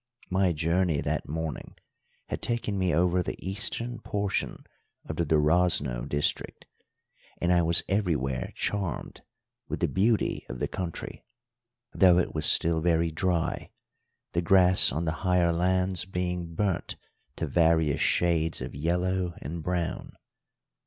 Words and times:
My 0.31 0.51
journey 0.51 0.99
that 1.01 1.29
morning 1.29 1.75
had 2.29 2.41
taken 2.41 2.75
me 2.79 2.91
over 2.91 3.21
the 3.21 3.35
eastern 3.37 3.99
portion 3.99 4.65
of 5.05 5.15
the 5.17 5.25
Durazno 5.27 6.07
district, 6.09 6.65
and 7.39 7.53
I 7.53 7.61
was 7.61 7.83
everywhere 7.87 8.51
charmed 8.55 9.21
with 9.67 9.79
the 9.79 9.87
beauty 9.87 10.43
of 10.49 10.57
the 10.57 10.67
country, 10.67 11.23
though 11.93 12.17
it 12.17 12.33
was 12.33 12.47
still 12.47 12.81
very 12.81 13.11
dry, 13.11 13.69
the 14.31 14.41
grass 14.41 14.91
on 14.91 15.05
the 15.05 15.11
higher 15.21 15.51
lands 15.51 16.05
being 16.05 16.55
burnt 16.55 16.95
to 17.35 17.45
various 17.45 18.01
shades 18.01 18.59
of 18.59 18.73
yellow 18.73 19.35
and 19.39 19.61
brown. 19.61 20.13